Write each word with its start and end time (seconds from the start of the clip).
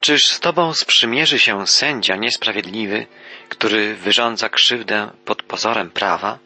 Czyż 0.00 0.24
z 0.24 0.40
Tobą 0.40 0.74
sprzymierzy 0.74 1.38
się 1.38 1.66
sędzia 1.66 2.16
niesprawiedliwy, 2.16 3.06
który 3.48 3.94
wyrządza 3.94 4.48
krzywdę 4.48 5.10
pod 5.24 5.42
pozorem 5.42 5.90
prawa? 5.90 6.38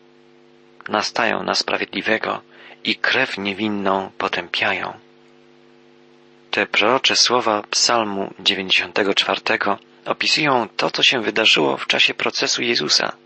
Nastają 0.88 1.42
na 1.42 1.54
sprawiedliwego 1.54 2.42
i 2.84 2.96
krew 2.96 3.38
niewinną 3.38 4.10
potępiają. 4.18 4.92
Te 6.50 6.66
prorocze 6.66 7.16
słowa 7.16 7.62
Psalmu 7.70 8.34
94 8.38 9.40
opisują 10.04 10.68
to, 10.76 10.90
co 10.90 11.02
się 11.02 11.22
wydarzyło 11.22 11.76
w 11.76 11.86
czasie 11.86 12.14
procesu 12.14 12.62
Jezusa. 12.62 13.16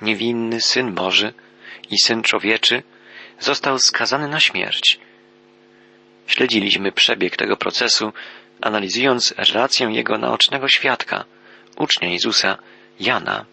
Niewinny 0.00 0.60
Syn 0.60 0.94
Boży 0.94 1.32
i 1.90 1.98
Syn 1.98 2.22
Człowieczy 2.22 2.82
został 3.40 3.78
skazany 3.78 4.28
na 4.28 4.40
śmierć. 4.40 5.00
Śledziliśmy 6.26 6.92
przebieg 6.92 7.36
tego 7.36 7.56
procesu, 7.56 8.12
analizując 8.60 9.34
relację 9.36 9.88
jego 9.92 10.18
naocznego 10.18 10.68
świadka, 10.68 11.24
ucznia 11.76 12.08
Jezusa, 12.08 12.58
Jana. 13.00 13.44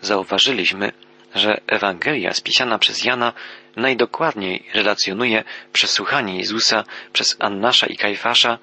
Zauważyliśmy, 0.00 0.92
że 1.34 1.60
Ewangelia 1.66 2.32
spisana 2.32 2.78
przez 2.78 3.04
Jana 3.04 3.32
najdokładniej 3.76 4.64
relacjonuje 4.74 5.44
przesłuchanie 5.72 6.38
Jezusa 6.38 6.84
przez 7.12 7.36
Annasza 7.38 7.86
i 7.86 7.96
Kajfasza 7.96 8.58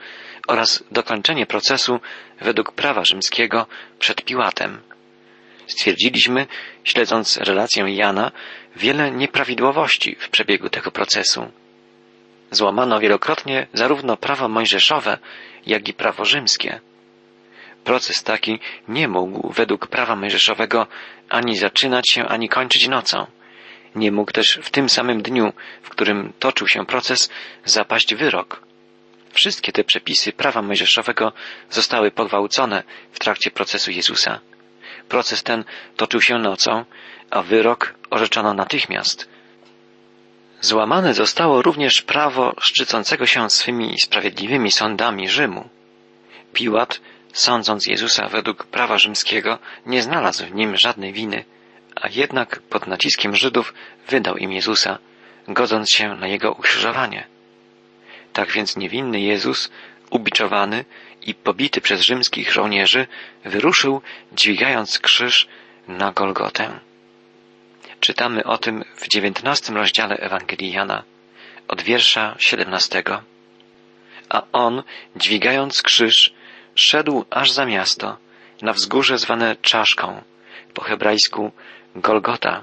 oraz 0.48 0.84
dokończenie 0.92 1.46
procesu 1.46 2.00
według 2.42 2.72
prawa 2.72 3.06
rzymskiego 3.06 3.68
przed 4.00 4.26
Piłatem. 4.26 4.82
Stwierdziliśmy, 5.68 6.48
śledząc 6.84 7.38
relację 7.38 7.96
Jana, 7.96 8.32
wiele 8.76 9.12
nieprawidłowości 9.12 10.16
w 10.20 10.30
przebiegu 10.30 10.70
tego 10.70 10.92
procesu. 10.92 11.52
Złamano 12.54 13.00
wielokrotnie 13.00 13.68
zarówno 13.74 14.18
prawo 14.18 14.48
mojżeszowe, 14.50 15.18
jak 15.66 15.90
i 15.90 15.94
prawo 15.94 16.26
rzymskie. 16.26 16.80
Proces 17.84 18.24
taki 18.24 18.60
nie 18.88 19.08
mógł 19.08 19.54
według 19.54 19.88
prawa 19.88 20.16
mojżeszowego 20.16 20.88
ani 21.30 21.58
zaczynać 21.58 22.10
się, 22.10 22.26
ani 22.28 22.50
kończyć 22.50 22.88
nocą. 22.88 23.28
Nie 23.96 24.12
mógł 24.12 24.32
też 24.32 24.60
w 24.64 24.70
tym 24.70 24.90
samym 24.90 25.22
dniu, 25.22 25.54
w 25.82 25.90
którym 25.90 26.34
toczył 26.40 26.68
się 26.68 26.86
proces, 26.86 27.30
zapaść 27.66 28.16
wyrok. 28.16 28.62
Wszystkie 29.34 29.72
te 29.72 29.84
przepisy 29.84 30.32
prawa 30.32 30.62
mojżeszowego 30.62 31.34
zostały 31.70 32.12
pogwałcone 32.12 32.84
w 33.12 33.20
trakcie 33.20 33.52
procesu 33.52 33.92
Jezusa. 33.92 34.40
Proces 35.10 35.44
ten 35.44 35.64
toczył 35.98 36.22
się 36.22 36.38
nocą, 36.38 36.86
a 37.30 37.42
wyrok 37.42 37.94
orzeczono 38.10 38.54
natychmiast. 38.54 39.34
Złamane 40.64 41.14
zostało 41.14 41.62
również 41.62 42.02
prawo 42.02 42.54
szczycącego 42.60 43.26
się 43.26 43.50
swymi 43.50 44.00
sprawiedliwymi 44.00 44.72
sądami 44.72 45.30
Rzymu. 45.30 45.70
Piłat, 46.54 47.02
sądząc 47.34 47.88
Jezusa 47.88 48.30
według 48.30 48.64
prawa 48.64 48.98
rzymskiego, 48.98 49.60
nie 49.86 50.02
znalazł 50.02 50.46
w 50.46 50.56
nim 50.56 50.78
żadnej 50.78 51.14
winy, 51.14 51.46
a 51.96 52.08
jednak 52.08 52.60
pod 52.60 52.88
naciskiem 52.88 53.36
Żydów 53.36 53.74
wydał 54.08 54.38
im 54.38 54.52
Jezusa, 54.52 54.98
godząc 55.48 55.90
się 55.92 56.16
na 56.16 56.28
jego 56.28 56.52
ukrzyżowanie. 56.52 57.28
Tak 58.34 58.52
więc 58.52 58.78
niewinny 58.78 59.22
Jezus, 59.22 59.72
ubiczowany 60.10 60.86
i 61.22 61.36
pobity 61.36 61.82
przez 61.82 62.02
rzymskich 62.02 62.52
żołnierzy, 62.52 63.08
wyruszył, 63.46 64.02
dźwigając 64.32 65.00
krzyż 65.00 65.48
na 65.88 66.12
Golgotę. 66.12 66.80
Czytamy 68.04 68.44
o 68.44 68.58
tym 68.58 68.84
w 68.96 69.08
dziewiętnastym 69.08 69.78
rozdziale 69.78 70.16
Ewangelii 70.16 70.72
Jana, 70.72 71.04
od 71.68 71.82
wiersza 71.82 72.36
siedemnastego. 72.40 73.22
A 74.30 74.42
on, 74.52 74.84
dźwigając 75.16 75.82
krzyż, 75.82 76.34
szedł 76.76 77.26
aż 77.30 77.52
za 77.52 77.66
miasto, 77.66 78.18
na 78.62 78.74
wzgórze 78.74 79.18
zwane 79.18 79.56
Czaszką, 79.62 80.24
po 80.74 80.84
hebrajsku 80.84 81.52
Golgota. 81.96 82.62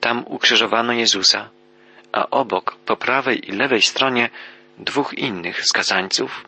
Tam 0.00 0.24
ukrzyżowano 0.26 0.92
Jezusa, 0.92 1.50
a 2.12 2.30
obok, 2.30 2.76
po 2.86 2.96
prawej 2.96 3.48
i 3.48 3.52
lewej 3.52 3.82
stronie, 3.82 4.30
dwóch 4.78 5.14
innych 5.14 5.66
skazańców. 5.66 6.44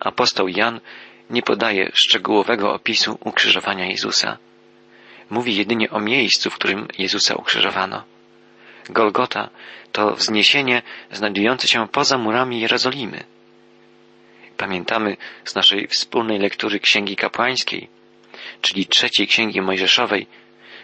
Apostoł 0.00 0.48
Jan 0.48 0.80
nie 1.30 1.42
podaje 1.42 1.90
szczegółowego 1.94 2.74
opisu 2.74 3.18
ukrzyżowania 3.20 3.86
Jezusa. 3.86 4.38
Mówi 5.32 5.56
jedynie 5.56 5.90
o 5.90 6.00
miejscu, 6.00 6.50
w 6.50 6.54
którym 6.54 6.88
Jezusa 6.98 7.34
ukrzyżowano. 7.34 8.04
Golgota 8.88 9.50
to 9.92 10.14
wzniesienie 10.14 10.82
znajdujące 11.12 11.68
się 11.68 11.88
poza 11.88 12.18
murami 12.18 12.60
Jerozolimy. 12.60 13.24
Pamiętamy 14.56 15.16
z 15.44 15.54
naszej 15.54 15.88
wspólnej 15.88 16.38
lektury 16.38 16.80
Księgi 16.80 17.16
Kapłańskiej, 17.16 17.88
czyli 18.60 18.86
trzeciej 18.86 19.26
Księgi 19.26 19.60
Mojżeszowej, 19.60 20.26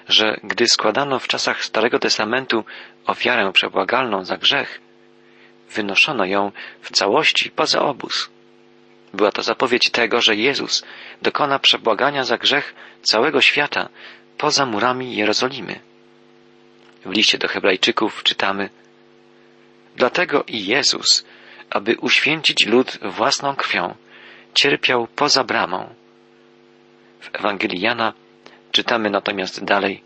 że 0.08 0.36
gdy 0.44 0.68
składano 0.68 1.18
w 1.18 1.28
czasach 1.28 1.64
Starego 1.64 1.98
Testamentu 1.98 2.64
ofiarę 3.06 3.52
przebłagalną 3.52 4.24
za 4.24 4.36
grzech, 4.36 4.80
wynoszono 5.70 6.24
ją 6.24 6.52
w 6.82 6.92
całości 6.92 7.50
poza 7.50 7.82
obóz. 7.82 8.30
Była 9.14 9.32
to 9.32 9.42
zapowiedź 9.42 9.90
tego, 9.90 10.20
że 10.20 10.36
Jezus 10.36 10.84
dokona 11.22 11.58
przebłagania 11.58 12.24
za 12.24 12.38
grzech 12.38 12.74
całego 13.02 13.40
świata 13.40 13.88
poza 14.38 14.66
murami 14.66 15.16
Jerozolimy. 15.16 15.80
W 17.04 17.10
liście 17.10 17.38
do 17.38 17.48
Hebrajczyków 17.48 18.22
czytamy 18.22 18.70
Dlatego 19.96 20.44
i 20.46 20.66
Jezus, 20.66 21.24
aby 21.70 21.96
uświęcić 22.00 22.66
lud 22.66 22.98
własną 23.02 23.56
krwią, 23.56 23.94
cierpiał 24.54 25.06
poza 25.06 25.44
bramą. 25.44 25.94
W 27.20 27.30
Ewangelii 27.32 27.80
Jana 27.80 28.12
czytamy 28.72 29.10
natomiast 29.10 29.64
dalej 29.64 30.02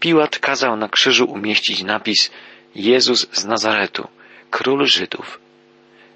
Piłat 0.00 0.38
kazał 0.38 0.76
na 0.76 0.88
krzyżu 0.88 1.24
umieścić 1.24 1.82
napis 1.82 2.30
Jezus 2.74 3.26
z 3.32 3.44
Nazaretu, 3.44 4.08
król 4.50 4.86
Żydów. 4.86 5.40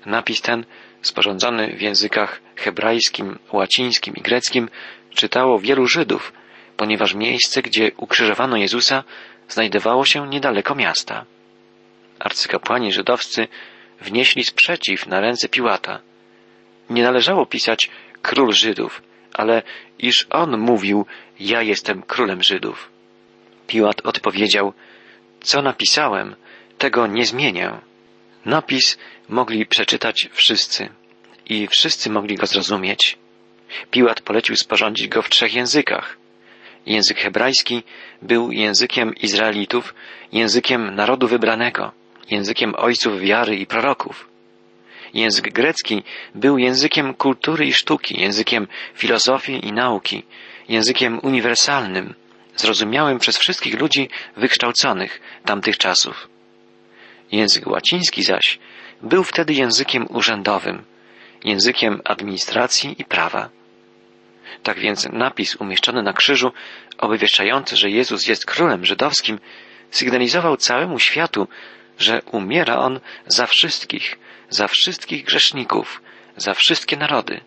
Napis 0.07 0.41
ten, 0.41 0.65
sporządzony 1.03 1.77
w 1.77 1.81
językach 1.81 2.41
hebrajskim, 2.57 3.39
łacińskim 3.53 4.17
i 4.17 4.21
greckim, 4.21 4.69
czytało 5.15 5.59
wielu 5.59 5.87
Żydów, 5.87 6.33
ponieważ 6.79 7.15
miejsce, 7.15 7.63
gdzie 7.63 7.91
ukrzyżowano 7.97 8.57
Jezusa, 8.57 9.05
znajdowało 9.49 10.05
się 10.05 10.29
niedaleko 10.29 10.75
miasta. 10.75 11.25
Arcykapłani 12.19 12.93
żydowscy 12.93 13.49
wnieśli 14.01 14.45
sprzeciw 14.45 15.07
na 15.07 15.21
ręce 15.21 15.49
Piłata. 15.49 16.01
Nie 16.91 17.03
należało 17.03 17.47
pisać 17.47 17.91
król 18.23 18.53
Żydów, 18.53 19.03
ale 19.33 19.63
iż 19.99 20.27
on 20.31 20.59
mówił, 20.59 21.07
ja 21.41 21.63
jestem 21.63 22.03
królem 22.03 22.43
Żydów. 22.43 22.91
Piłat 23.67 24.07
odpowiedział, 24.07 24.73
co 25.41 25.63
napisałem, 25.63 26.37
tego 26.79 27.07
nie 27.07 27.25
zmienię. 27.25 27.79
Napis 28.45 28.99
mogli 29.29 29.67
przeczytać 29.67 30.29
wszyscy 30.33 30.89
i 31.47 31.69
wszyscy 31.69 32.11
mogli 32.11 32.37
go 32.37 32.47
zrozumieć. 32.47 33.19
Piłat 33.91 34.21
polecił 34.21 34.57
sporządzić 34.57 35.09
go 35.09 35.23
w 35.23 35.29
trzech 35.29 35.55
językach. 35.55 36.19
Język 36.87 37.19
hebrajski 37.19 37.83
był 38.23 38.53
językiem 38.53 39.15
Izraelitów, 39.15 39.95
językiem 40.33 40.95
narodu 40.95 41.29
wybranego, 41.29 41.93
językiem 42.31 42.75
ojców 42.77 43.21
wiary 43.21 43.57
i 43.57 43.67
proroków. 43.67 44.29
Język 45.15 45.53
grecki 45.53 46.03
był 46.35 46.59
językiem 46.59 47.15
kultury 47.15 47.67
i 47.67 47.73
sztuki, 47.73 48.21
językiem 48.21 48.69
filozofii 48.95 49.67
i 49.67 49.73
nauki, 49.73 50.23
językiem 50.69 51.21
uniwersalnym, 51.23 52.15
zrozumiałym 52.57 53.19
przez 53.19 53.39
wszystkich 53.39 53.81
ludzi 53.81 54.09
wykształconych 54.37 55.21
tamtych 55.45 55.79
czasów. 55.79 56.29
Język 57.33 57.67
łaciński 57.67 58.23
zaś 58.23 58.59
był 59.03 59.25
wtedy 59.25 59.53
językiem 59.53 60.07
urzędowym, 60.11 60.85
językiem 61.45 62.01
administracji 62.05 62.95
i 62.99 63.05
prawa. 63.05 63.58
Tak 64.63 64.79
więc 64.79 65.09
napis 65.13 65.57
umieszczony 65.57 66.03
na 66.03 66.13
krzyżu, 66.13 66.53
obwieszczający, 66.99 67.77
że 67.77 67.91
Jezus 67.91 68.27
jest 68.27 68.47
królem 68.47 68.85
żydowskim, 68.85 69.39
sygnalizował 69.91 70.57
całemu 70.57 70.99
światu, 70.99 71.49
że 71.99 72.23
umiera 72.23 72.77
On 72.77 73.01
za 73.27 73.47
wszystkich, 73.47 74.19
za 74.51 74.69
wszystkich 74.69 75.25
grzeszników, 75.25 76.03
za 76.37 76.55
wszystkie 76.55 76.97
narody. 76.97 77.41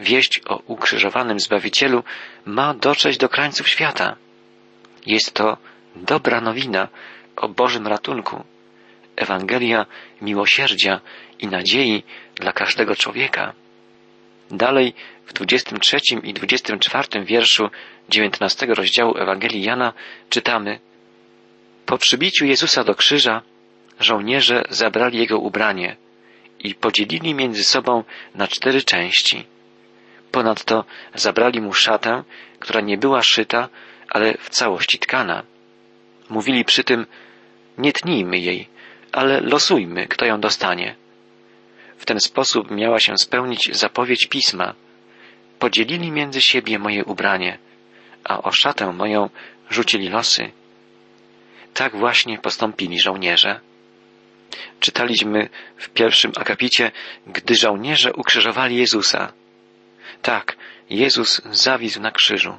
Wieść 0.00 0.40
o 0.46 0.56
ukrzyżowanym 0.66 1.40
Zbawicielu 1.40 2.04
ma 2.44 2.74
dotrzeć 2.74 3.18
do 3.18 3.28
krańców 3.28 3.68
świata. 3.68 4.16
Jest 5.06 5.34
to 5.34 5.56
dobra 5.96 6.40
nowina 6.40 6.88
o 7.36 7.48
Bożym 7.48 7.86
ratunku, 7.86 8.44
Ewangelia 9.16 9.86
miłosierdzia 10.22 11.00
i 11.38 11.46
nadziei 11.46 12.02
dla 12.34 12.52
każdego 12.52 12.96
człowieka. 12.96 13.52
Dalej 14.50 14.94
w 15.26 15.32
23 15.32 15.96
i 16.22 16.34
24 16.34 17.24
wierszu 17.24 17.70
19 18.08 18.66
rozdziału 18.66 19.18
Ewangelii 19.18 19.62
Jana 19.62 19.92
czytamy 20.30 20.78
Po 21.86 21.98
przybiciu 21.98 22.44
Jezusa 22.44 22.84
do 22.84 22.94
krzyża 22.94 23.42
żołnierze 24.00 24.62
zabrali 24.70 25.18
jego 25.18 25.38
ubranie 25.38 25.96
i 26.58 26.74
podzielili 26.74 27.34
między 27.34 27.64
sobą 27.64 28.04
na 28.34 28.48
cztery 28.48 28.82
części. 28.82 29.46
Ponadto 30.30 30.84
zabrali 31.14 31.60
mu 31.60 31.72
szatę, 31.72 32.24
która 32.58 32.80
nie 32.80 32.98
była 32.98 33.22
szyta, 33.22 33.68
ale 34.08 34.34
w 34.38 34.50
całości 34.50 34.98
tkana. 34.98 35.42
Mówili 36.30 36.64
przy 36.64 36.84
tym, 36.84 37.06
nie 37.78 37.92
tnijmy 37.92 38.38
jej, 38.38 38.68
ale 39.12 39.40
losujmy, 39.40 40.06
kto 40.06 40.24
ją 40.24 40.40
dostanie. 40.40 40.96
W 41.98 42.06
ten 42.06 42.20
sposób 42.20 42.70
miała 42.70 43.00
się 43.00 43.18
spełnić 43.18 43.76
zapowiedź 43.76 44.26
pisma. 44.26 44.74
Podzielili 45.64 46.12
między 46.12 46.40
siebie 46.40 46.78
moje 46.78 47.04
ubranie, 47.04 47.58
a 48.24 48.42
o 48.42 48.52
szatę 48.52 48.92
moją 48.92 49.30
rzucili 49.70 50.08
losy. 50.08 50.52
Tak 51.74 51.96
właśnie 51.96 52.38
postąpili 52.38 53.00
żołnierze. 53.00 53.60
Czytaliśmy 54.80 55.48
w 55.76 55.88
pierwszym 55.88 56.32
akapicie, 56.36 56.92
gdy 57.26 57.54
żołnierze 57.54 58.12
ukrzyżowali 58.12 58.76
Jezusa. 58.76 59.32
Tak, 60.22 60.56
Jezus 60.90 61.42
zawisł 61.50 62.00
na 62.00 62.10
krzyżu. 62.10 62.58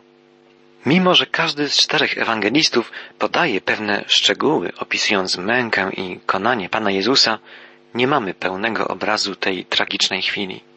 Mimo, 0.86 1.14
że 1.16 1.26
każdy 1.26 1.70
z 1.70 1.78
czterech 1.78 2.18
ewangelistów 2.18 2.92
podaje 3.20 3.62
pewne 3.62 4.04
szczegóły 4.08 4.72
opisując 4.78 5.38
mękę 5.38 5.92
i 5.98 6.20
konanie 6.26 6.70
Pana 6.70 6.92
Jezusa, 6.92 7.40
nie 7.94 8.08
mamy 8.08 8.34
pełnego 8.34 8.88
obrazu 8.88 9.36
tej 9.36 9.66
tragicznej 9.66 10.22
chwili. 10.22 10.75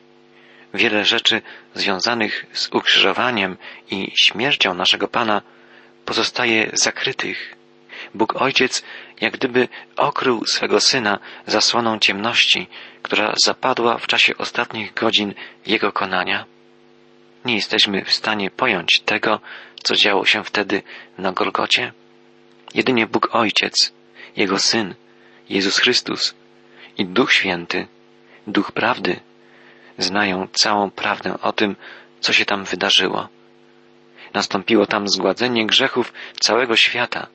Wiele 0.74 1.04
rzeczy 1.04 1.42
związanych 1.74 2.46
z 2.52 2.68
ukrzyżowaniem 2.72 3.56
i 3.90 4.12
śmiercią 4.22 4.74
naszego 4.74 5.08
Pana 5.08 5.42
pozostaje 6.04 6.70
zakrytych. 6.72 7.54
Bóg 8.14 8.42
Ojciec 8.42 8.82
jak 9.20 9.32
gdyby 9.32 9.68
okrył 9.96 10.46
swego 10.46 10.80
Syna 10.80 11.18
zasłoną 11.46 11.98
ciemności, 11.98 12.66
która 13.02 13.34
zapadła 13.44 13.98
w 13.98 14.06
czasie 14.06 14.36
ostatnich 14.36 14.94
godzin 14.94 15.34
Jego 15.66 15.92
konania. 15.92 16.44
Nie 17.44 17.54
jesteśmy 17.54 18.04
w 18.04 18.12
stanie 18.12 18.50
pojąć 18.50 19.00
tego, 19.00 19.40
co 19.82 19.94
działo 19.94 20.24
się 20.24 20.44
wtedy 20.44 20.82
na 21.18 21.32
Golgocie. 21.32 21.92
Jedynie 22.74 23.06
Bóg 23.06 23.28
Ojciec, 23.32 23.92
Jego 24.36 24.58
Syn, 24.58 24.94
Jezus 25.48 25.78
Chrystus 25.78 26.34
i 26.98 27.06
Duch 27.06 27.32
Święty, 27.32 27.86
Duch 28.46 28.72
Prawdy, 28.72 29.20
znają 29.98 30.48
całą 30.52 30.90
prawdę 30.90 31.40
o 31.40 31.52
tym, 31.52 31.76
co 32.20 32.32
się 32.32 32.44
tam 32.44 32.64
wydarzyło. 32.64 33.28
Nastąpiło 34.34 34.86
tam 34.86 35.08
zgładzenie 35.08 35.66
grzechów 35.66 36.12
całego 36.40 36.76
świata, 36.76 37.26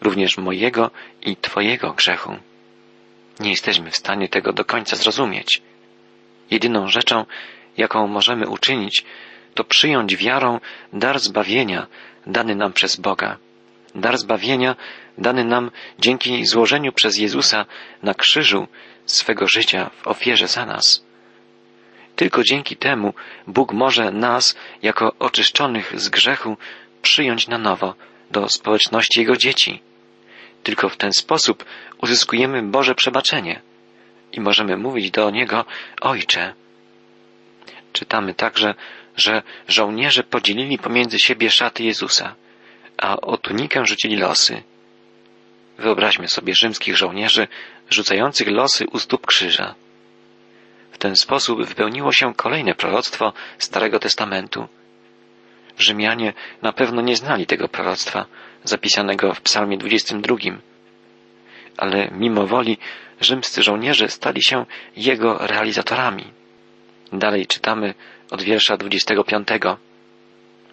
również 0.00 0.38
mojego 0.38 0.90
i 1.22 1.36
Twojego 1.36 1.92
grzechu. 1.92 2.36
Nie 3.40 3.50
jesteśmy 3.50 3.90
w 3.90 3.96
stanie 3.96 4.28
tego 4.28 4.52
do 4.52 4.64
końca 4.64 4.96
zrozumieć. 4.96 5.62
Jedyną 6.50 6.88
rzeczą, 6.88 7.26
jaką 7.76 8.06
możemy 8.06 8.48
uczynić, 8.48 9.04
to 9.54 9.64
przyjąć 9.64 10.16
wiarą 10.16 10.60
dar 10.92 11.20
zbawienia 11.20 11.86
dany 12.26 12.54
nam 12.54 12.72
przez 12.72 12.96
Boga. 12.96 13.38
Dar 13.94 14.18
zbawienia 14.18 14.76
dany 15.18 15.44
nam 15.44 15.70
dzięki 15.98 16.46
złożeniu 16.46 16.92
przez 16.92 17.18
Jezusa 17.18 17.66
na 18.02 18.14
krzyżu 18.14 18.68
swego 19.06 19.48
życia 19.48 19.90
w 20.02 20.06
ofierze 20.08 20.48
za 20.48 20.66
nas. 20.66 21.04
Tylko 22.16 22.42
dzięki 22.42 22.76
temu 22.76 23.14
Bóg 23.46 23.72
może 23.72 24.10
nas, 24.10 24.56
jako 24.82 25.12
oczyszczonych 25.18 26.00
z 26.00 26.08
grzechu, 26.08 26.56
przyjąć 27.02 27.48
na 27.48 27.58
nowo 27.58 27.94
do 28.30 28.48
społeczności 28.48 29.20
Jego 29.20 29.36
dzieci. 29.36 29.80
Tylko 30.62 30.88
w 30.88 30.96
ten 30.96 31.12
sposób 31.12 31.64
uzyskujemy 32.02 32.62
Boże 32.62 32.94
przebaczenie 32.94 33.60
i 34.32 34.40
możemy 34.40 34.76
mówić 34.76 35.10
do 35.10 35.30
Niego 35.30 35.64
Ojcze. 36.00 36.54
Czytamy 37.92 38.34
także, 38.34 38.74
że 39.16 39.42
żołnierze 39.68 40.22
podzielili 40.22 40.78
pomiędzy 40.78 41.18
siebie 41.18 41.50
szaty 41.50 41.84
Jezusa, 41.84 42.34
a 42.96 43.16
o 43.16 43.36
tunikę 43.36 43.86
rzucili 43.86 44.16
losy. 44.16 44.62
Wyobraźmy 45.78 46.28
sobie 46.28 46.54
rzymskich 46.54 46.96
żołnierzy 46.96 47.48
rzucających 47.90 48.48
losy 48.48 48.86
u 48.92 48.98
stóp 48.98 49.26
krzyża. 49.26 49.74
Ten 51.02 51.16
sposób 51.16 51.66
wypełniło 51.66 52.12
się 52.12 52.34
kolejne 52.34 52.74
proroctwo 52.74 53.32
Starego 53.58 53.98
Testamentu. 53.98 54.68
Rzymianie 55.78 56.32
na 56.62 56.72
pewno 56.72 57.02
nie 57.02 57.16
znali 57.16 57.46
tego 57.46 57.68
proroctwa 57.68 58.26
zapisanego 58.64 59.34
w 59.34 59.40
Psalmie 59.40 59.78
22, 59.78 60.36
ale 61.76 62.10
mimo 62.10 62.46
woli 62.46 62.78
rzymscy 63.20 63.62
żołnierze 63.62 64.08
stali 64.08 64.42
się 64.42 64.66
jego 64.96 65.38
realizatorami. 65.38 66.24
Dalej 67.12 67.46
czytamy 67.46 67.94
od 68.30 68.42
wiersza 68.42 68.76
25. 68.76 69.48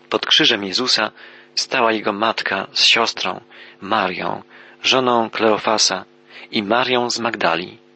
Pod 0.09 0.25
krzyżem 0.25 0.63
Jezusa 0.63 1.11
stała 1.55 1.91
jego 1.91 2.13
matka 2.13 2.67
z 2.71 2.83
siostrą, 2.83 3.41
Marią, 3.81 4.43
żoną 4.83 5.29
Kleofasa 5.29 6.05
i 6.51 6.63
Marią 6.63 7.09
z 7.09 7.19
Magdali. 7.19 7.88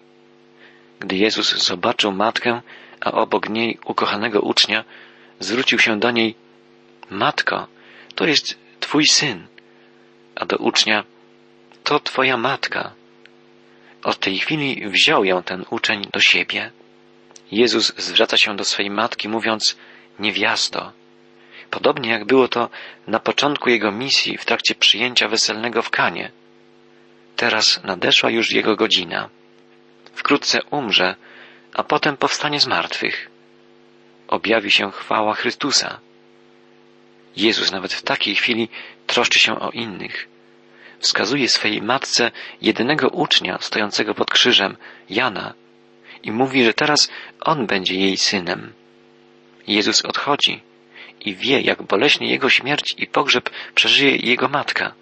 Gdy 1.03 1.15
Jezus 1.15 1.65
zobaczył 1.67 2.11
matkę, 2.11 2.61
a 3.01 3.11
obok 3.11 3.50
niej 3.50 3.79
ukochanego 3.85 4.41
ucznia, 4.41 4.83
zwrócił 5.39 5.79
się 5.79 6.00
do 6.00 6.11
niej, 6.11 6.35
Matko, 7.09 7.67
to 8.15 8.25
jest 8.25 8.57
Twój 8.79 9.07
syn, 9.07 9.47
a 10.35 10.45
do 10.45 10.57
ucznia, 10.57 11.03
to 11.83 12.00
Twoja 12.00 12.38
matka. 12.38 12.91
Od 14.03 14.19
tej 14.19 14.38
chwili 14.38 14.88
wziął 14.88 15.23
ją 15.23 15.44
ten 15.44 15.65
uczeń 15.69 16.07
do 16.13 16.19
siebie. 16.19 16.71
Jezus 17.51 17.94
zwraca 17.97 18.38
się 18.38 18.55
do 18.55 18.63
swej 18.63 18.89
matki, 18.89 19.29
mówiąc 19.29 19.77
niewiasto. 20.19 20.91
Podobnie 21.69 22.09
jak 22.09 22.25
było 22.25 22.47
to 22.47 22.69
na 23.07 23.19
początku 23.19 23.69
jego 23.69 23.91
misji 23.91 24.38
w 24.38 24.45
trakcie 24.45 24.75
przyjęcia 24.75 25.27
weselnego 25.27 25.81
w 25.81 25.89
Kanie. 25.89 26.31
Teraz 27.35 27.83
nadeszła 27.83 28.29
już 28.29 28.51
jego 28.51 28.75
godzina. 28.75 29.29
Wkrótce 30.13 30.63
umrze, 30.63 31.15
a 31.74 31.83
potem 31.83 32.18
powstanie 32.18 32.60
z 32.60 32.68
martwych. 32.68 33.30
Objawi 34.27 34.71
się 34.71 34.92
chwała 34.92 35.33
Chrystusa. 35.33 36.00
Jezus 37.36 37.71
nawet 37.71 37.94
w 37.94 38.01
takiej 38.01 38.36
chwili 38.36 38.69
troszczy 39.07 39.39
się 39.39 39.60
o 39.60 39.69
innych. 39.69 40.27
Wskazuje 41.00 41.50
swej 41.50 41.81
matce 41.81 42.31
jedynego 42.62 43.07
ucznia 43.07 43.57
stojącego 43.62 44.13
pod 44.13 44.31
krzyżem, 44.31 44.77
Jana, 45.10 45.54
i 46.24 46.31
mówi, 46.31 46.63
że 46.63 46.74
teraz 46.74 47.12
on 47.42 47.68
będzie 47.68 47.95
jej 47.95 48.18
synem. 48.18 48.74
Jezus 49.68 50.06
odchodzi 50.06 50.62
i 51.22 51.36
wie, 51.36 51.62
jak 51.62 51.84
boleśnie 51.84 52.29
jego 52.29 52.50
śmierć 52.50 52.96
i 52.98 53.08
pogrzeb 53.08 53.50
przeżyje 53.75 54.15
jego 54.15 54.48
matka. 54.48 54.93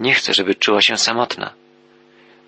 Nie 0.00 0.14
chce, 0.14 0.34
żeby 0.34 0.54
czuła 0.54 0.82
się 0.82 0.96
samotna. 0.96 1.54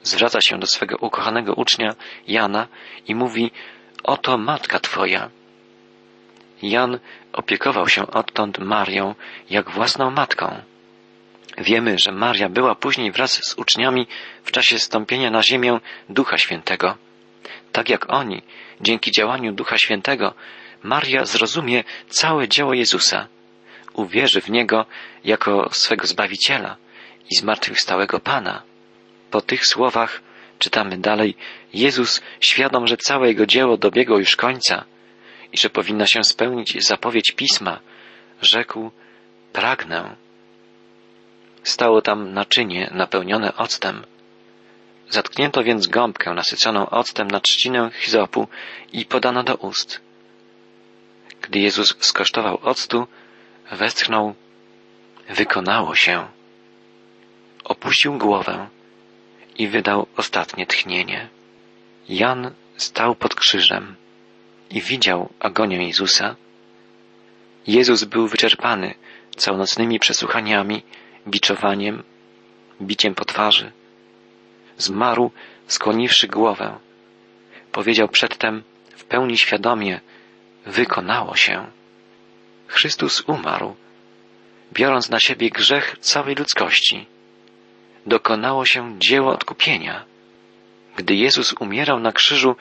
Zwraca 0.02 0.40
się 0.40 0.58
do 0.58 0.66
swego 0.66 0.96
ukochanego 0.96 1.54
ucznia 1.54 1.94
Jana 2.28 2.68
i 3.08 3.14
mówi: 3.14 3.50
Oto 4.02 4.38
matka 4.38 4.80
twoja. 4.80 5.30
Jan 6.62 6.98
opiekował 7.32 7.88
się 7.88 8.06
odtąd 8.06 8.58
Marią 8.58 9.14
jak 9.50 9.70
własną 9.70 10.10
matką. 10.10 10.62
Wiemy, 11.58 11.98
że 11.98 12.12
Maria 12.12 12.48
była 12.48 12.74
później 12.74 13.12
wraz 13.12 13.44
z 13.44 13.54
uczniami 13.58 14.06
w 14.44 14.50
czasie 14.50 14.78
stąpienia 14.78 15.30
na 15.30 15.42
ziemię 15.42 15.80
Ducha 16.08 16.38
Świętego. 16.38 16.96
Tak 17.72 17.88
jak 17.88 18.12
oni, 18.12 18.42
dzięki 18.80 19.10
działaniu 19.12 19.52
Ducha 19.52 19.78
Świętego, 19.78 20.34
Maria 20.82 21.24
zrozumie 21.24 21.84
całe 22.08 22.48
dzieło 22.48 22.74
Jezusa, 22.74 23.28
uwierzy 23.92 24.40
w 24.40 24.50
Niego 24.50 24.86
jako 25.24 25.68
swego 25.72 26.06
Zbawiciela 26.06 26.76
i 27.30 27.34
zmartwychwstałego 27.34 28.20
Pana. 28.20 28.62
Po 29.30 29.40
tych 29.40 29.66
słowach 29.66 30.22
czytamy 30.58 30.98
dalej, 30.98 31.36
Jezus, 31.74 32.22
świadom, 32.40 32.86
że 32.86 32.96
całe 32.96 33.28
Jego 33.28 33.46
dzieło 33.46 33.76
dobiegło 33.76 34.18
już 34.18 34.36
końca 34.36 34.84
i 35.52 35.58
że 35.58 35.70
powinna 35.70 36.06
się 36.06 36.24
spełnić 36.24 36.84
zapowiedź 36.84 37.30
Pisma, 37.30 37.80
rzekł, 38.42 38.90
pragnę. 39.52 40.16
Stało 41.62 42.02
tam 42.02 42.32
naczynie 42.32 42.90
napełnione 42.94 43.56
octem, 43.56 44.04
Zatknięto 45.10 45.62
więc 45.62 45.86
gąbkę 45.86 46.34
nasyconą 46.34 46.90
octem 46.90 47.30
na 47.30 47.40
trzcinę 47.40 47.90
hizopu 47.94 48.48
i 48.92 49.04
podano 49.04 49.42
do 49.42 49.54
ust. 49.54 50.00
Gdy 51.40 51.58
Jezus 51.58 51.96
skosztował 51.98 52.58
octu, 52.62 53.06
westchnął 53.72 54.34
Wykonało 55.28 55.94
się. 55.94 56.26
Opuścił 57.64 58.18
głowę 58.18 58.68
i 59.60 59.68
wydał 59.68 60.06
ostatnie 60.16 60.66
tchnienie. 60.66 61.28
Jan 62.08 62.50
stał 62.76 63.14
pod 63.14 63.34
krzyżem 63.34 63.96
i 64.70 64.80
widział 64.80 65.28
agonię 65.40 65.86
Jezusa. 65.86 66.36
Jezus 67.66 68.04
był 68.04 68.28
wyczerpany 68.28 68.94
całonocnymi 69.36 69.98
przesłuchaniami, 69.98 70.82
biczowaniem, 71.26 72.02
biciem 72.82 73.14
po 73.14 73.24
twarzy 73.24 73.72
zmarł, 74.82 75.30
skłoniwszy 75.66 76.28
głowę. 76.28 76.78
powiedział 77.72 78.08
przedtem 78.08 78.62
w 78.96 79.04
pełni 79.04 79.38
świadomie, 79.38 80.00
wykonało 80.66 81.36
się. 81.36 81.66
Chrystus 82.66 83.22
umarł, 83.26 83.76
biorąc 84.72 85.10
na 85.10 85.20
siebie 85.20 85.50
grzech 85.50 85.96
całej 86.00 86.34
ludzkości. 86.34 87.06
Dokonało 88.06 88.64
się 88.64 88.94
dzieło 88.98 89.32
odkupienia. 89.32 90.04
Gdy 90.96 91.14
Jezus 91.14 91.54
umierał 91.60 92.00
na 92.00 92.12
krzyżu, 92.12 92.56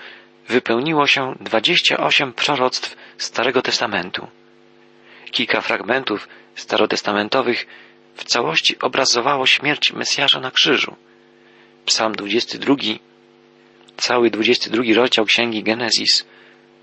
wypełniło 0.47 1.07
się 1.07 1.35
dwadzieścia 1.39 1.97
osiem 1.97 2.33
proroctw 2.33 2.95
Starego 3.17 3.61
Testamentu. 3.61 4.27
Kilka 5.31 5.61
fragmentów 5.61 6.27
starotestamentowych 6.55 7.67
w 8.15 8.23
całości 8.23 8.79
obrazowało 8.79 9.45
śmierć 9.45 9.93
Mesjasza 9.93 10.39
na 10.39 10.51
krzyżu. 10.51 10.95
Psalm 11.85 12.13
22, 12.15 12.75
cały 13.97 14.29
22 14.29 14.83
rozdział 14.95 15.25
Księgi 15.25 15.63
Genezis, 15.63 16.25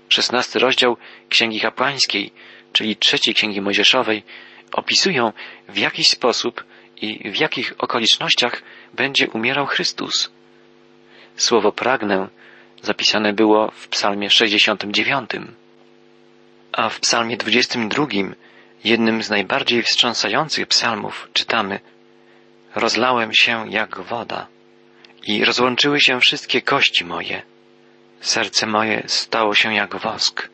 16 0.09 0.59
rozdział 0.59 0.97
Księgi 1.29 1.59
Kapłańskiej, 1.59 2.31
czyli 2.73 2.95
trzeciej 2.95 3.33
Księgi 3.33 3.61
Mojżeszowej, 3.61 4.23
opisują 4.71 5.33
w 5.69 5.77
jakiś 5.77 6.09
sposób 6.09 6.63
i 7.01 7.31
w 7.31 7.39
jakich 7.39 7.73
okolicznościach 7.77 8.61
będzie 8.93 9.29
umierał 9.29 9.65
Chrystus. 9.65 10.31
Słowo 11.35 11.71
pragnę 11.71 12.27
zapisane 12.81 13.33
było 13.33 13.71
w 13.71 13.87
psalmie 13.87 14.29
69. 14.29 15.29
A 16.71 16.89
w 16.89 16.99
psalmie 16.99 17.37
22, 17.37 18.05
jednym 18.83 19.23
z 19.23 19.29
najbardziej 19.29 19.83
wstrząsających 19.83 20.67
psalmów, 20.67 21.29
czytamy 21.33 21.79
Rozlałem 22.75 23.33
się 23.33 23.65
jak 23.69 23.99
woda 24.01 24.47
i 25.27 25.45
rozłączyły 25.45 26.01
się 26.01 26.19
wszystkie 26.19 26.61
kości 26.61 27.05
moje. 27.05 27.41
Serce 28.21 28.67
moje 28.67 29.03
stało 29.07 29.55
się 29.55 29.73
jak 29.73 29.95
wosk, 29.95 30.49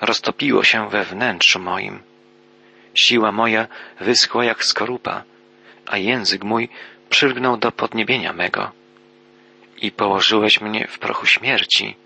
roztopiło 0.00 0.64
się 0.64 0.88
we 0.88 1.04
wnętrzu 1.04 1.60
moim. 1.60 2.02
Siła 2.94 3.32
moja 3.32 3.66
wyschła 4.00 4.44
jak 4.44 4.64
skorupa, 4.64 5.24
a 5.86 5.98
język 5.98 6.44
mój 6.44 6.68
przylgnął 7.10 7.56
do 7.56 7.72
podniebienia 7.72 8.32
mego 8.32 8.72
i 9.82 9.92
położyłeś 9.92 10.60
mnie 10.60 10.86
w 10.88 10.98
prochu 10.98 11.26
śmierci. 11.26 11.96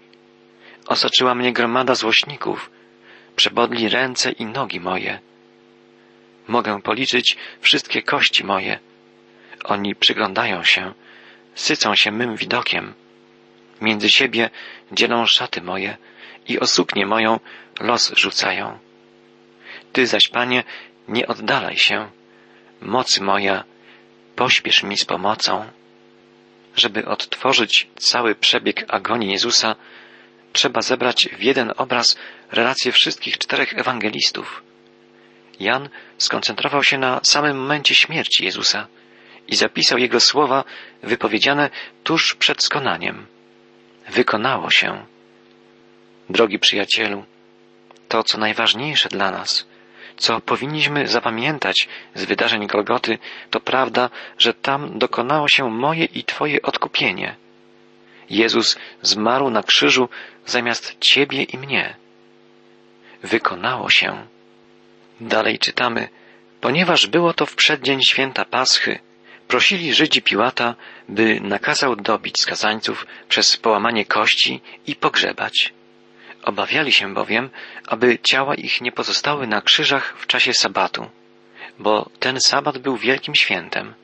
Osaczyła 0.86 1.34
mnie 1.34 1.52
gromada 1.52 1.94
złośników, 1.94 2.70
przebodli 3.36 3.88
ręce 3.88 4.32
i 4.32 4.46
nogi 4.46 4.80
moje. 4.80 5.18
Mogę 6.48 6.82
policzyć 6.82 7.36
wszystkie 7.60 8.02
kości 8.02 8.44
moje. 8.44 8.78
Oni 9.64 9.94
przyglądają 9.94 10.64
się, 10.64 10.92
sycą 11.54 11.94
się 11.94 12.10
mym 12.10 12.36
widokiem. 12.36 12.94
Między 13.80 14.10
siebie 14.10 14.50
dzielą 14.92 15.26
szaty 15.26 15.62
moje 15.62 15.96
i 16.48 16.60
o 16.60 16.66
suknię 16.66 17.06
moją 17.06 17.40
los 17.80 18.12
rzucają. 18.16 18.78
Ty 19.92 20.06
zaś, 20.06 20.28
Panie, 20.28 20.64
nie 21.08 21.26
oddalaj 21.26 21.76
się. 21.76 22.19
Mocy 22.80 23.22
moja, 23.22 23.64
pośpiesz 24.36 24.82
mi 24.82 24.96
z 24.96 25.04
pomocą. 25.04 25.70
Żeby 26.76 27.06
odtworzyć 27.06 27.88
cały 27.96 28.34
przebieg 28.34 28.84
agonii 28.88 29.32
Jezusa, 29.32 29.76
trzeba 30.52 30.82
zebrać 30.82 31.28
w 31.38 31.42
jeden 31.42 31.72
obraz 31.76 32.16
relacje 32.52 32.92
wszystkich 32.92 33.38
czterech 33.38 33.78
ewangelistów. 33.78 34.62
Jan 35.60 35.88
skoncentrował 36.18 36.84
się 36.84 36.98
na 36.98 37.20
samym 37.22 37.58
momencie 37.60 37.94
śmierci 37.94 38.44
Jezusa 38.44 38.86
i 39.48 39.56
zapisał 39.56 39.98
jego 39.98 40.20
słowa 40.20 40.64
wypowiedziane 41.02 41.70
tuż 42.04 42.34
przed 42.34 42.64
skonaniem. 42.64 43.26
Wykonało 44.08 44.70
się. 44.70 45.06
Drogi 46.30 46.58
przyjacielu, 46.58 47.24
to 48.08 48.24
co 48.24 48.38
najważniejsze 48.38 49.08
dla 49.08 49.30
nas, 49.30 49.66
co 50.20 50.40
powinniśmy 50.40 51.06
zapamiętać 51.06 51.88
z 52.14 52.24
wydarzeń 52.24 52.66
Golgoty, 52.66 53.18
to 53.50 53.60
prawda, 53.60 54.10
że 54.38 54.54
tam 54.54 54.98
dokonało 54.98 55.48
się 55.48 55.70
moje 55.70 56.04
i 56.04 56.24
Twoje 56.24 56.62
odkupienie. 56.62 57.36
Jezus 58.30 58.78
zmarł 59.02 59.50
na 59.50 59.62
krzyżu 59.62 60.08
zamiast 60.46 60.96
Ciebie 61.00 61.42
i 61.42 61.58
mnie. 61.58 61.96
Wykonało 63.22 63.90
się. 63.90 64.26
Dalej 65.20 65.58
czytamy, 65.58 66.08
ponieważ 66.60 67.06
było 67.06 67.32
to 67.32 67.46
w 67.46 67.54
przeddzień 67.54 68.00
święta 68.08 68.44
Paschy, 68.44 68.98
prosili 69.48 69.94
Żydzi 69.94 70.22
Piłata, 70.22 70.74
by 71.08 71.40
nakazał 71.40 71.96
dobić 71.96 72.40
skazańców 72.40 73.06
przez 73.28 73.56
połamanie 73.56 74.04
kości 74.04 74.60
i 74.86 74.96
pogrzebać. 74.96 75.72
Obawiali 76.42 76.92
się 76.92 77.14
bowiem, 77.14 77.50
aby 77.86 78.18
ciała 78.18 78.54
ich 78.54 78.80
nie 78.80 78.92
pozostały 78.92 79.46
na 79.46 79.60
krzyżach 79.60 80.14
w 80.18 80.26
czasie 80.26 80.54
sabatu, 80.54 81.10
bo 81.78 82.10
ten 82.20 82.40
sabat 82.40 82.78
był 82.78 82.96
wielkim 82.96 83.34
świętem. 83.34 83.94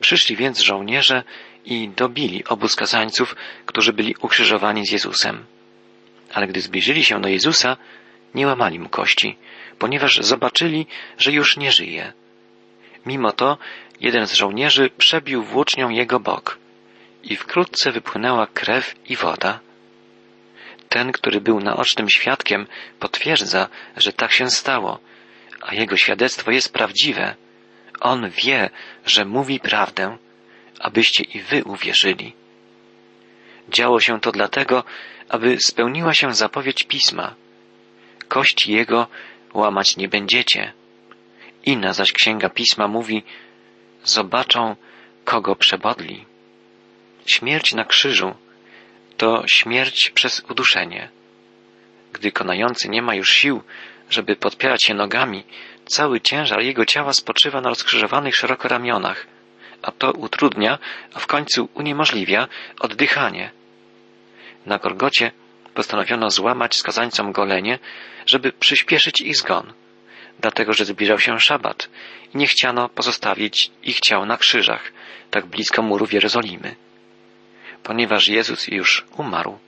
Przyszli 0.00 0.36
więc 0.36 0.60
żołnierze 0.60 1.22
i 1.64 1.88
dobili 1.88 2.44
obu 2.44 2.68
skazańców, 2.68 3.36
którzy 3.66 3.92
byli 3.92 4.14
ukrzyżowani 4.20 4.86
z 4.86 4.90
Jezusem. 4.90 5.44
Ale 6.34 6.46
gdy 6.46 6.60
zbliżyli 6.60 7.04
się 7.04 7.20
do 7.20 7.28
Jezusa, 7.28 7.76
nie 8.34 8.46
łamali 8.46 8.78
mu 8.78 8.88
kości, 8.88 9.36
ponieważ 9.78 10.18
zobaczyli, 10.20 10.86
że 11.18 11.32
już 11.32 11.56
nie 11.56 11.72
żyje. 11.72 12.12
Mimo 13.06 13.32
to 13.32 13.58
jeden 14.00 14.26
z 14.26 14.32
żołnierzy 14.32 14.90
przebił 14.98 15.42
włócznią 15.42 15.88
jego 15.88 16.20
bok 16.20 16.58
i 17.22 17.36
wkrótce 17.36 17.92
wypłynęła 17.92 18.46
krew 18.46 18.94
i 19.08 19.16
woda. 19.16 19.60
Ten, 20.94 21.12
który 21.12 21.40
był 21.40 21.60
naocznym 21.60 22.08
świadkiem, 22.10 22.66
potwierdza, 23.00 23.68
że 23.96 24.12
tak 24.12 24.32
się 24.32 24.50
stało, 24.50 24.98
a 25.60 25.74
jego 25.74 25.96
świadectwo 25.96 26.50
jest 26.50 26.72
prawdziwe. 26.72 27.34
On 28.00 28.30
wie, 28.30 28.70
że 29.06 29.24
mówi 29.24 29.60
prawdę, 29.60 30.18
abyście 30.80 31.24
i 31.24 31.40
wy 31.40 31.64
uwierzyli. 31.64 32.32
Działo 33.68 34.00
się 34.00 34.20
to 34.20 34.32
dlatego, 34.32 34.84
aby 35.28 35.56
spełniła 35.60 36.14
się 36.14 36.34
zapowiedź 36.34 36.82
pisma. 36.82 37.34
Kości 38.28 38.72
jego 38.72 39.06
łamać 39.54 39.96
nie 39.96 40.08
będziecie. 40.08 40.72
Inna 41.64 41.92
zaś 41.92 42.12
księga 42.12 42.48
pisma 42.48 42.88
mówi, 42.88 43.22
zobaczą, 44.04 44.76
kogo 45.24 45.56
przebodli. 45.56 46.24
Śmierć 47.26 47.74
na 47.74 47.84
krzyżu 47.84 48.34
to 49.16 49.42
śmierć 49.46 50.10
przez 50.10 50.42
uduszenie. 50.50 51.08
Gdy 52.12 52.32
konający 52.32 52.88
nie 52.88 53.02
ma 53.02 53.14
już 53.14 53.32
sił, 53.32 53.62
żeby 54.10 54.36
podpierać 54.36 54.84
się 54.84 54.94
nogami, 54.94 55.44
cały 55.86 56.20
ciężar 56.20 56.60
jego 56.60 56.84
ciała 56.84 57.12
spoczywa 57.12 57.60
na 57.60 57.68
rozkrzyżowanych 57.68 58.36
szeroko 58.36 58.68
ramionach, 58.68 59.26
a 59.82 59.92
to 59.92 60.12
utrudnia, 60.12 60.78
a 61.14 61.18
w 61.18 61.26
końcu 61.26 61.68
uniemożliwia 61.74 62.48
oddychanie. 62.80 63.50
Na 64.66 64.78
Gorgocie 64.78 65.32
postanowiono 65.74 66.30
złamać 66.30 66.76
skazańcom 66.76 67.32
golenie, 67.32 67.78
żeby 68.26 68.52
przyspieszyć 68.52 69.20
ich 69.20 69.36
zgon, 69.36 69.72
dlatego 70.40 70.72
że 70.72 70.84
zbliżał 70.84 71.18
się 71.18 71.40
szabat 71.40 71.88
i 72.34 72.38
nie 72.38 72.46
chciano 72.46 72.88
pozostawić 72.88 73.70
ich 73.82 74.00
ciał 74.00 74.26
na 74.26 74.36
krzyżach, 74.36 74.92
tak 75.30 75.46
blisko 75.46 75.82
murów 75.82 76.12
Jerozolimy. 76.12 76.76
Ponieważ 77.84 78.28
Jezus 78.28 78.68
już 78.68 79.04
umarł, 79.16 79.58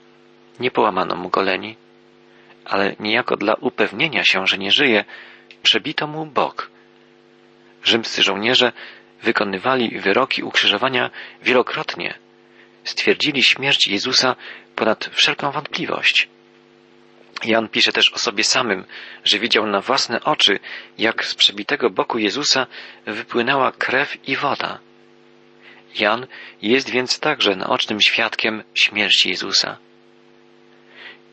nie 0.59 0.71
połamano 0.71 1.15
mu 1.15 1.29
goleni, 1.29 1.75
ale 2.65 2.95
niejako 2.99 3.37
dla 3.37 3.53
upewnienia 3.53 4.23
się, 4.23 4.47
że 4.47 4.57
nie 4.57 4.71
żyje, 4.71 5.05
przebito 5.63 6.07
mu 6.07 6.25
bok. 6.25 6.69
Rzymscy 7.83 8.23
żołnierze 8.23 8.71
wykonywali 9.23 9.99
wyroki 9.99 10.43
ukrzyżowania 10.43 11.09
wielokrotnie. 11.41 12.13
Stwierdzili 12.83 13.43
śmierć 13.43 13.87
Jezusa 13.87 14.35
ponad 14.75 15.09
wszelką 15.13 15.51
wątpliwość. 15.51 16.29
Jan 17.43 17.69
pisze 17.69 17.91
też 17.91 18.11
o 18.13 18.17
sobie 18.17 18.43
samym, 18.43 18.85
że 19.23 19.39
widział 19.39 19.67
na 19.67 19.81
własne 19.81 20.23
oczy, 20.23 20.59
jak 20.97 21.25
z 21.25 21.35
przebitego 21.35 21.89
boku 21.89 22.17
Jezusa 22.17 22.67
wypłynęła 23.05 23.71
krew 23.71 24.27
i 24.27 24.35
woda. 24.35 24.79
Jan 25.99 26.27
jest 26.61 26.89
więc 26.89 27.19
także 27.19 27.55
naocznym 27.55 28.01
świadkiem 28.01 28.63
śmierci 28.73 29.29
Jezusa. 29.29 29.77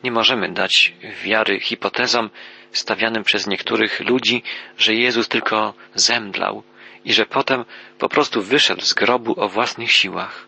Nie 0.05 0.11
możemy 0.11 0.53
dać 0.53 0.95
wiary 1.25 1.61
hipotezom 1.61 2.31
stawianym 2.73 3.25
przez 3.25 3.47
niektórych 3.47 4.01
ludzi, 4.01 4.43
że 4.79 4.95
Jezus 4.95 5.29
tylko 5.29 5.75
zemdlał 5.95 6.63
i 7.05 7.13
że 7.13 7.27
potem 7.27 7.65
po 7.99 8.09
prostu 8.09 8.43
wyszedł 8.43 8.83
z 8.83 8.95
grobu 8.95 9.35
o 9.41 9.49
własnych 9.49 9.93
siłach. 9.93 10.47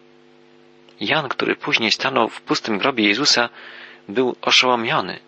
Jan, 1.00 1.28
który 1.28 1.56
później 1.56 1.92
stanął 1.92 2.28
w 2.28 2.40
pustym 2.40 2.78
grobie 2.78 3.08
Jezusa, 3.08 3.48
był 4.08 4.36
oszołomiony 4.42 5.18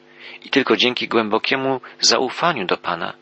i 0.45 0.51
tylko 0.51 0.77
dzięki 0.77 1.09
głębokiemu 1.09 1.81
zaufaniu 2.01 2.67
do 2.67 2.77
Pana, 2.77 3.13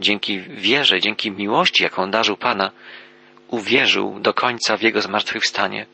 dzięki 0.00 0.40
wierze, 0.40 1.00
dzięki 1.00 1.30
miłości, 1.30 1.82
jaką 1.82 2.10
darzył 2.10 2.36
Pana, 2.36 2.70
uwierzył 3.54 4.20
do 4.20 4.34
końca 4.34 4.76
w 4.76 4.82
Jego 4.82 5.00
zmartwychwstanie, 5.00 5.86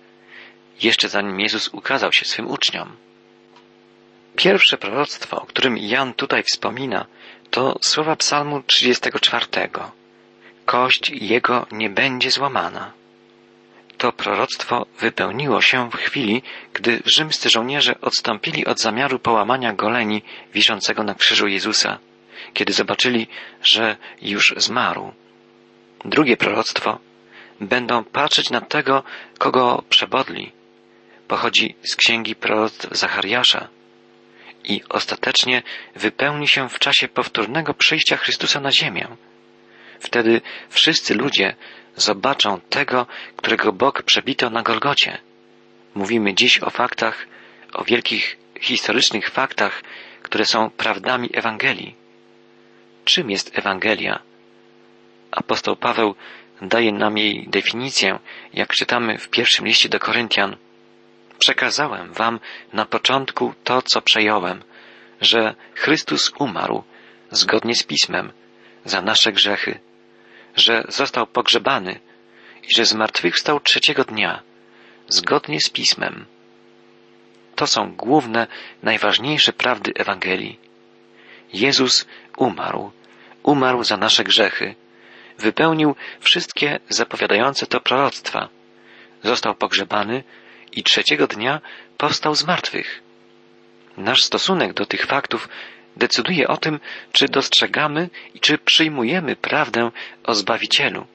jeszcze 0.83 1.09
zanim 1.09 1.41
Jezus 1.41 1.69
ukazał 1.69 2.13
się 2.13 2.25
swym 2.25 2.51
uczniom. 2.51 2.97
Pierwsze 4.37 4.79
proroctwo, 4.79 5.43
o 5.43 5.47
którym 5.47 5.79
Jan 5.79 6.15
tutaj 6.15 6.43
wspomina, 6.43 7.07
to 7.51 7.79
słowa 7.83 8.17
Psalmu 8.17 8.63
34. 8.63 9.47
Kość 10.67 11.11
jego 11.11 11.67
nie 11.73 11.91
będzie 11.91 12.31
złamana. 12.31 12.93
To 13.99 14.13
proroctwo 14.13 14.87
wypełniło 15.01 15.61
się 15.61 15.91
w 15.91 15.97
chwili, 15.97 16.43
gdy 16.73 17.03
rzymscy 17.05 17.51
żołnierze 17.51 18.01
odstąpili 18.01 18.67
od 18.67 18.81
zamiaru 18.81 19.19
połamania 19.19 19.73
goleni 19.73 20.23
wiszącego 20.55 21.03
na 21.03 21.15
krzyżu 21.15 21.49
Jezusa, 21.49 21.99
kiedy 22.55 22.73
zobaczyli, 22.73 23.27
że 23.63 23.97
już 24.23 24.55
zmarł. 24.57 25.13
Drugie 26.05 26.37
proroctwo 26.37 26.99
będą 27.61 28.05
patrzeć 28.05 28.51
na 28.51 28.61
tego, 28.61 29.03
kogo 29.39 29.83
przebodli. 29.89 30.53
Pochodzi 31.29 31.75
z 31.83 31.97
księgi 31.97 32.35
proroctw 32.35 32.89
Zachariasza 32.99 33.69
i 34.65 34.83
ostatecznie 34.89 35.63
wypełni 35.97 36.49
się 36.49 36.69
w 36.69 36.79
czasie 36.79 37.09
powtórnego 37.09 37.75
przyjścia 37.75 38.17
Chrystusa 38.17 38.61
na 38.61 38.73
ziemię. 38.73 39.09
Wtedy 40.01 40.41
wszyscy 40.69 41.15
ludzie 41.15 41.57
zobaczą 41.97 42.61
tego, 42.61 43.07
którego 43.37 43.73
Bóg 43.73 44.03
przebito 44.03 44.51
na 44.51 44.63
Golgocie. 44.63 45.19
Mówimy 45.95 46.35
dziś 46.35 46.63
o 46.63 46.71
faktach, 46.71 47.27
o 47.73 47.85
wielkich 47.85 48.37
historycznych 48.61 49.31
faktach, 49.31 49.83
które 50.23 50.45
są 50.45 50.71
prawdami 50.71 51.31
Ewangelii. 51.33 51.95
Czym 53.05 53.31
jest 53.31 53.59
Ewangelia? 53.59 54.23
Apostoł 55.31 55.77
Paweł 55.77 56.15
daje 56.63 56.93
nam 56.93 57.19
jej 57.19 57.47
definicję, 57.49 58.19
jak 58.53 58.73
czytamy 58.73 59.19
w 59.19 59.29
pierwszym 59.29 59.67
liście 59.67 59.89
do 59.89 59.99
Koryntian. 59.99 60.57
Przekazałem 61.39 62.13
wam 62.13 62.41
na 62.73 62.87
początku 62.87 63.55
to, 63.65 63.83
co 63.83 64.03
przejąłem, 64.03 64.63
że 65.21 65.55
Chrystus 65.75 66.33
umarł 66.39 66.83
zgodnie 67.31 67.75
z 67.75 67.83
Pismem 67.83 68.33
za 68.85 69.03
nasze 69.03 69.33
grzechy, 69.33 69.81
że 70.57 70.85
został 70.89 71.27
pogrzebany 71.27 72.01
i 72.63 72.75
że 72.75 72.85
zmartwychwstał 72.85 73.61
trzeciego 73.61 74.05
dnia 74.05 74.43
zgodnie 75.09 75.61
z 75.61 75.71
Pismem. 75.71 76.27
To 77.57 77.67
są 77.67 77.93
główne, 77.93 78.47
najważniejsze 78.83 79.53
prawdy 79.53 79.93
Ewangelii. 79.95 80.59
Jezus 81.53 82.07
umarł, 82.37 82.91
umarł 83.43 83.85
za 83.85 83.97
nasze 83.97 84.25
grzechy, 84.25 84.75
wypełnił 85.41 85.97
wszystkie 86.21 86.81
zapowiadające 86.89 87.67
to 87.67 87.81
proroctwa. 87.81 88.49
Został 89.23 89.55
pogrzebany 89.55 90.25
i 90.73 90.83
trzeciego 90.83 91.27
dnia 91.27 91.61
powstał 91.99 92.35
z 92.35 92.47
martwych. 92.47 93.03
Nasz 93.97 94.23
stosunek 94.23 94.73
do 94.73 94.87
tych 94.87 95.07
faktów 95.07 95.49
decyduje 95.97 96.49
o 96.49 96.57
tym, 96.57 96.81
czy 97.13 97.29
dostrzegamy 97.29 98.11
i 98.35 98.41
czy 98.41 98.59
przyjmujemy 98.59 99.37
prawdę 99.37 99.91
o 100.25 100.35
Zbawicielu, 100.35 101.07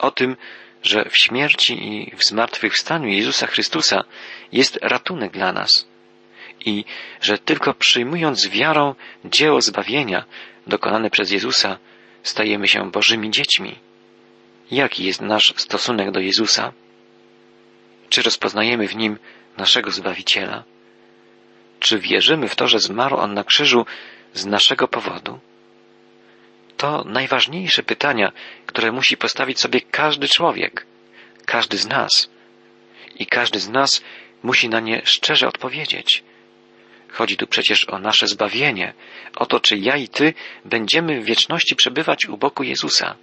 o 0.00 0.10
tym, 0.10 0.36
że 0.82 1.04
w 1.04 1.16
śmierci 1.16 1.88
i 1.88 2.16
w 2.16 2.24
zmartwychwstaniu 2.24 3.08
Jezusa 3.08 3.46
Chrystusa 3.46 4.04
jest 4.52 4.78
ratunek 4.82 5.32
dla 5.32 5.52
nas 5.52 5.88
i 6.64 6.84
że 7.20 7.38
tylko 7.38 7.74
przyjmując 7.74 8.48
wiarą 8.48 8.94
dzieło 9.24 9.60
zbawienia 9.60 10.24
dokonane 10.66 11.10
przez 11.10 11.30
Jezusa, 11.30 11.78
stajemy 12.22 12.68
się 12.68 12.90
Bożymi 12.90 13.30
dziećmi. 13.30 13.78
Jaki 14.70 15.04
jest 15.04 15.20
nasz 15.20 15.54
stosunek 15.56 16.10
do 16.10 16.20
Jezusa? 16.20 16.72
Czy 18.08 18.22
rozpoznajemy 18.22 18.88
w 18.88 18.96
nim 18.96 19.18
naszego 19.56 19.90
Zbawiciela? 19.90 20.64
Czy 21.80 21.98
wierzymy 21.98 22.48
w 22.48 22.56
to, 22.56 22.68
że 22.68 22.80
zmarł 22.80 23.16
On 23.16 23.34
na 23.34 23.44
krzyżu 23.44 23.86
z 24.34 24.46
naszego 24.46 24.88
powodu? 24.88 25.38
To 26.76 27.04
najważniejsze 27.04 27.82
pytania, 27.82 28.32
które 28.66 28.92
musi 28.92 29.16
postawić 29.16 29.60
sobie 29.60 29.80
każdy 29.80 30.28
człowiek, 30.28 30.86
każdy 31.46 31.78
z 31.78 31.86
nas. 31.86 32.30
I 33.14 33.26
każdy 33.26 33.60
z 33.60 33.68
nas 33.68 34.02
musi 34.42 34.68
na 34.68 34.80
nie 34.80 35.02
szczerze 35.04 35.48
odpowiedzieć. 35.48 36.24
Chodzi 37.12 37.36
tu 37.36 37.46
przecież 37.46 37.88
o 37.88 37.98
nasze 37.98 38.26
zbawienie, 38.26 38.92
o 39.36 39.46
to, 39.46 39.60
czy 39.60 39.76
ja 39.76 39.96
i 39.96 40.08
ty 40.08 40.34
będziemy 40.64 41.20
w 41.20 41.24
wieczności 41.24 41.76
przebywać 41.76 42.26
u 42.26 42.36
boku 42.36 42.62
Jezusa. 42.62 43.14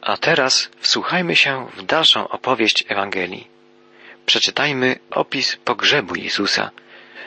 A 0.00 0.16
teraz 0.16 0.70
wsłuchajmy 0.78 1.36
się 1.36 1.66
w 1.76 1.82
dalszą 1.82 2.28
opowieść 2.28 2.84
Ewangelii. 2.88 3.46
Przeczytajmy 4.26 4.98
opis 5.10 5.56
pogrzebu 5.56 6.14
Jezusa. 6.16 6.70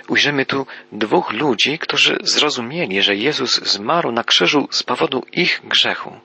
Ujrzymy 0.08 0.46
tu 0.46 0.66
dwóch 0.92 1.32
ludzi, 1.32 1.80
którzy 1.80 2.18
zrozumieli, 2.22 3.02
że 3.02 3.16
Jezus 3.16 3.56
zmarł 3.56 4.12
na 4.12 4.24
krzyżu 4.24 4.68
z 4.72 4.84
powodu 4.84 5.26
ich 5.34 5.62
grzechu. 5.64 6.20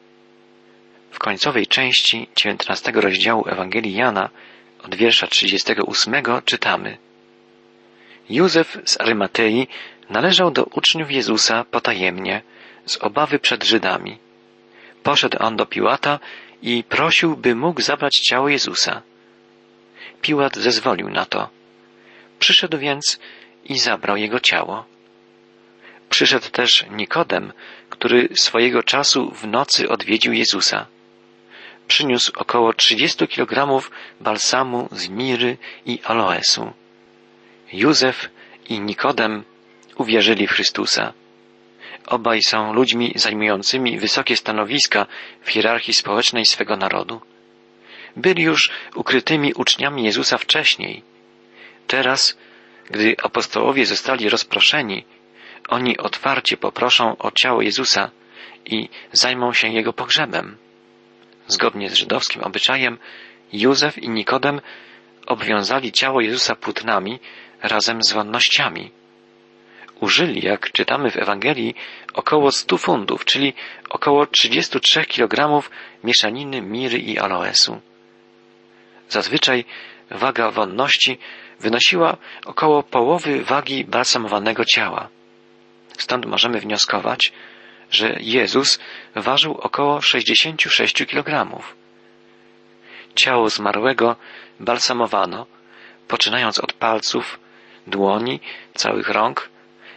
W 1.10 1.18
końcowej 1.18 1.66
części 1.66 2.28
19 2.36 2.92
rozdziału 2.92 3.48
Ewangelii 3.48 3.94
Jana 3.94 4.30
od 4.84 4.94
wiersza 4.94 5.26
38 5.26 6.14
czytamy 6.44 6.98
Józef 8.30 8.78
z 8.84 9.00
Arymatei 9.00 9.68
należał 10.10 10.50
do 10.50 10.64
uczniów 10.64 11.10
Jezusa 11.10 11.64
potajemnie, 11.64 12.42
z 12.86 12.96
obawy 12.96 13.38
przed 13.38 13.64
Żydami. 13.64 14.18
Poszedł 15.02 15.36
on 15.40 15.56
do 15.56 15.66
Piłata 15.66 16.18
i 16.62 16.84
prosił, 16.84 17.36
by 17.36 17.54
mógł 17.54 17.80
zabrać 17.80 18.18
ciało 18.18 18.48
Jezusa. 18.48 19.02
Piłat 20.22 20.56
zezwolił 20.56 21.10
na 21.10 21.24
to. 21.24 21.48
Przyszedł 22.38 22.78
więc 22.78 23.18
i 23.64 23.78
zabrał 23.78 24.16
jego 24.16 24.40
ciało. 24.40 24.84
Przyszedł 26.10 26.50
też 26.50 26.84
Nikodem, 26.90 27.52
który 27.90 28.28
swojego 28.34 28.82
czasu 28.82 29.30
w 29.30 29.46
nocy 29.46 29.88
odwiedził 29.88 30.32
Jezusa. 30.32 30.86
Przyniósł 31.88 32.32
około 32.36 32.72
trzydziestu 32.72 33.26
kilogramów 33.26 33.90
balsamu 34.20 34.88
z 34.92 35.08
miry 35.08 35.56
i 35.86 36.00
aloesu. 36.04 36.72
Józef 37.72 38.30
i 38.68 38.80
Nikodem 38.80 39.44
uwierzyli 39.96 40.46
w 40.46 40.50
Chrystusa. 40.50 41.12
Obaj 42.06 42.42
są 42.42 42.72
ludźmi 42.72 43.12
zajmującymi 43.16 43.98
wysokie 43.98 44.36
stanowiska 44.36 45.06
w 45.42 45.50
hierarchii 45.50 45.94
społecznej 45.94 46.46
swego 46.46 46.76
narodu. 46.76 47.20
Byli 48.16 48.42
już 48.42 48.70
ukrytymi 48.94 49.54
uczniami 49.54 50.04
Jezusa 50.04 50.38
wcześniej. 50.38 51.02
Teraz, 51.86 52.38
gdy 52.90 53.16
apostołowie 53.22 53.86
zostali 53.86 54.28
rozproszeni, 54.28 55.04
oni 55.68 55.98
otwarcie 55.98 56.56
poproszą 56.56 57.16
o 57.18 57.30
ciało 57.30 57.62
Jezusa 57.62 58.10
i 58.64 58.88
zajmą 59.12 59.52
się 59.52 59.68
jego 59.68 59.92
pogrzebem. 59.92 60.56
Zgodnie 61.48 61.90
z 61.90 61.94
żydowskim 61.94 62.42
obyczajem, 62.42 62.98
Józef 63.52 63.98
i 63.98 64.08
Nikodem 64.08 64.60
obwiązali 65.26 65.92
ciało 65.92 66.20
Jezusa 66.20 66.54
płótnami 66.54 67.20
razem 67.64 68.02
z 68.02 68.12
wonnościami. 68.12 68.90
Użyli, 70.00 70.46
jak 70.46 70.72
czytamy 70.72 71.10
w 71.10 71.16
Ewangelii, 71.16 71.74
około 72.14 72.52
stu 72.52 72.78
funtów, 72.78 73.24
czyli 73.24 73.54
około 73.90 74.26
33 74.26 75.04
kg 75.04 75.62
mieszaniny 76.04 76.62
miry 76.62 76.98
i 76.98 77.18
aloesu. 77.18 77.80
Zazwyczaj 79.08 79.64
waga 80.10 80.50
wonności 80.50 81.18
wynosiła 81.60 82.16
około 82.46 82.82
połowy 82.82 83.44
wagi 83.44 83.84
balsamowanego 83.84 84.64
ciała. 84.64 85.08
Stąd 85.98 86.26
możemy 86.26 86.60
wnioskować, 86.60 87.32
że 87.90 88.16
Jezus 88.20 88.78
ważył 89.14 89.54
około 89.54 90.00
66 90.00 91.06
kg. 91.06 91.62
Ciało 93.14 93.50
zmarłego 93.50 94.16
balsamowano, 94.60 95.46
poczynając 96.08 96.58
od 96.58 96.72
palców, 96.72 97.38
dłoni, 97.86 98.40
całych 98.74 99.08
rąk, 99.08 99.48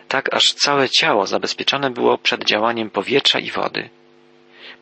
tak 0.07 0.33
aż 0.33 0.53
całe 0.53 0.89
ciało 0.89 1.27
zabezpieczone 1.27 1.89
było 1.89 2.17
przed 2.17 2.43
działaniem 2.43 2.89
powietrza 2.89 3.39
i 3.39 3.51
wody. 3.51 3.89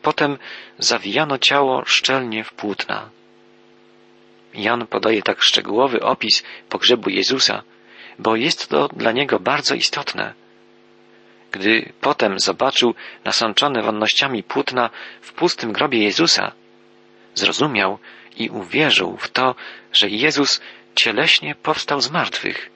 Potem 0.02 0.38
zawijano 0.78 1.38
ciało 1.38 1.84
szczelnie 1.84 2.44
w 2.44 2.52
płótna. 2.52 3.10
Jan 4.54 4.86
podaje 4.86 5.22
tak 5.22 5.42
szczegółowy 5.42 6.00
opis 6.00 6.42
pogrzebu 6.68 7.10
Jezusa, 7.10 7.62
bo 8.18 8.36
jest 8.36 8.68
to 8.68 8.88
dla 8.88 9.12
niego 9.12 9.40
bardzo 9.40 9.74
istotne. 9.74 10.34
Gdy 11.52 11.92
potem 12.00 12.40
zobaczył 12.40 12.94
nasączone 13.24 13.82
wonnościami 13.82 14.42
płótna 14.42 14.90
w 15.20 15.32
pustym 15.32 15.72
grobie 15.72 16.02
Jezusa, 16.02 16.52
zrozumiał 17.34 17.98
i 18.36 18.50
uwierzył 18.50 19.16
w 19.16 19.28
to, 19.30 19.54
że 19.92 20.08
Jezus 20.08 20.60
cieleśnie 20.94 21.54
powstał 21.54 22.00
z 22.00 22.10
martwych. 22.10 22.70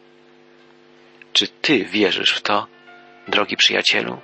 Czy 1.32 1.48
Ty 1.48 1.84
wierzysz 1.84 2.32
w 2.32 2.40
to, 2.40 2.66
drogi 3.28 3.56
przyjacielu? 3.56 4.20